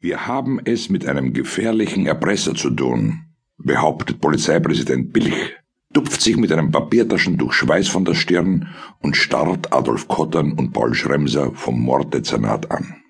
[0.00, 3.24] Wir haben es mit einem gefährlichen Erpresser zu tun,
[3.56, 5.56] behauptet Polizeipräsident Billig,
[5.92, 8.68] tupft sich mit einem Papiertaschentuch Schweiß von der Stirn
[9.00, 13.02] und starrt Adolf Kottern und Paul Schremser vom Morddezernat an.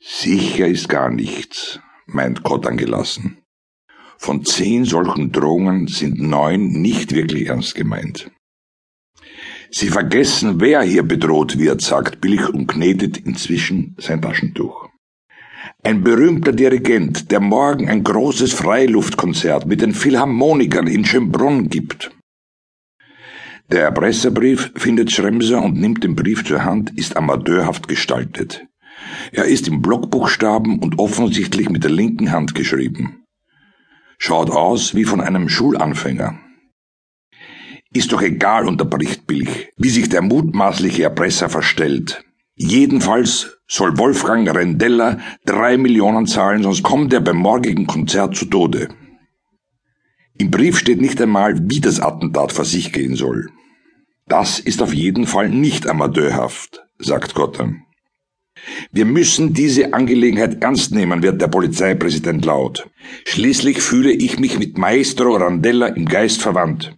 [0.00, 3.36] Sicher ist gar nichts, meint Kottern gelassen.
[4.16, 8.30] Von zehn solchen Drohungen sind neun nicht wirklich ernst gemeint.
[9.70, 14.87] Sie vergessen, wer hier bedroht wird, sagt Billig und knetet inzwischen sein Taschentuch.
[15.88, 22.10] Ein berühmter Dirigent, der morgen ein großes Freiluftkonzert mit den Philharmonikern in Schönbrunn gibt.
[23.70, 28.66] Der Erpresserbrief findet Schremser und nimmt den Brief zur Hand, ist amateurhaft gestaltet.
[29.32, 33.24] Er ist in Blockbuchstaben und offensichtlich mit der linken Hand geschrieben.
[34.18, 36.38] Schaut aus wie von einem Schulanfänger.
[37.94, 42.27] Ist doch egal, unterbricht Billig, wie sich der mutmaßliche Erpresser verstellt.
[42.60, 48.88] Jedenfalls soll Wolfgang Rendella drei Millionen zahlen, sonst kommt er beim morgigen Konzert zu Tode.
[50.36, 53.48] Im Brief steht nicht einmal, wie das Attentat vor sich gehen soll.
[54.26, 57.84] Das ist auf jeden Fall nicht amateurhaft, sagt Gotham.
[58.90, 62.90] Wir müssen diese Angelegenheit ernst nehmen, wird der Polizeipräsident laut.
[63.24, 66.96] Schließlich fühle ich mich mit Maestro Randella im Geist verwandt.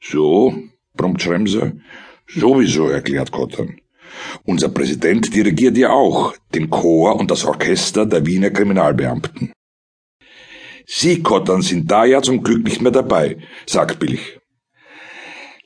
[0.00, 0.60] So,
[0.94, 1.72] brummt Schremser.
[2.26, 3.76] Sowieso, erklärt Gotham.
[4.44, 9.52] Unser Präsident dirigiert ja auch den Chor und das Orchester der Wiener Kriminalbeamten.
[10.86, 14.38] Sie, Kottern, sind da ja zum Glück nicht mehr dabei, sagt Billig.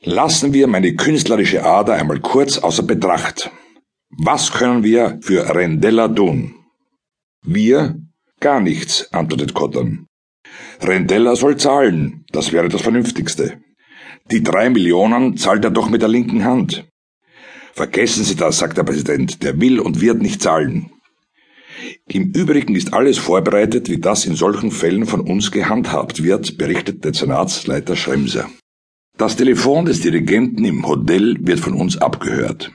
[0.03, 3.51] Lassen wir meine künstlerische Ader einmal kurz außer Betracht.
[4.09, 6.55] Was können wir für Rendella tun?
[7.43, 8.01] Wir?
[8.39, 10.07] Gar nichts, antwortet Kottern.
[10.81, 13.61] Rendella soll zahlen, das wäre das Vernünftigste.
[14.31, 16.87] Die drei Millionen zahlt er doch mit der linken Hand.
[17.73, 20.91] Vergessen Sie das, sagt der Präsident, der will und wird nicht zahlen.
[22.07, 27.03] Im Übrigen ist alles vorbereitet, wie das in solchen Fällen von uns gehandhabt wird, berichtet
[27.03, 28.49] der Senatsleiter Schremser.
[29.17, 32.71] Das Telefon des Dirigenten im Hotel wird von uns abgehört.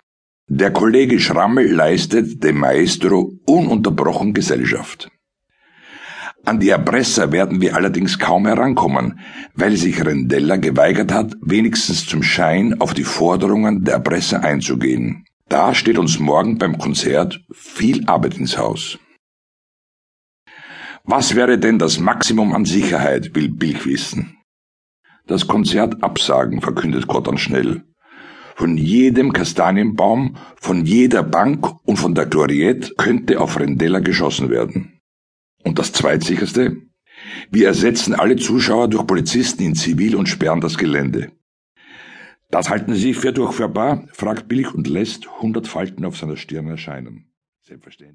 [0.49, 5.09] Der Kollege Schrammel leistet dem Maestro ununterbrochen Gesellschaft.
[6.47, 9.19] An die Erpresser werden wir allerdings kaum herankommen,
[9.55, 15.25] weil sich Rendella geweigert hat, wenigstens zum Schein auf die Forderungen der Erpresser einzugehen.
[15.49, 18.97] Da steht uns morgen beim Konzert viel Arbeit ins Haus.
[21.03, 24.37] Was wäre denn das Maximum an Sicherheit, will Bilk wissen.
[25.27, 27.83] Das Konzert absagen, verkündet Kottern schnell.
[28.55, 34.96] Von jedem Kastanienbaum, von jeder Bank und von der Gloriette könnte auf Rendella geschossen werden.
[35.66, 36.77] Und das Zweitsicherste?
[37.50, 41.32] Wir ersetzen alle Zuschauer durch Polizisten in Zivil und sperren das Gelände.
[42.50, 44.06] Das halten Sie für durchführbar?
[44.12, 47.32] fragt Billig und lässt hundert Falten auf seiner Stirn erscheinen.
[47.62, 48.04] Selbstverständlich.